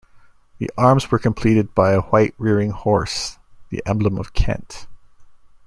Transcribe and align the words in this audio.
The 0.57 0.67
arms 0.79 1.11
were 1.11 1.19
completed 1.19 1.75
by 1.75 1.91
a 1.91 2.01
white 2.01 2.33
rearing 2.39 2.71
horse, 2.71 3.37
the 3.69 3.83
emblem 3.85 4.17
of 4.17 4.33
Kent. 4.33 4.87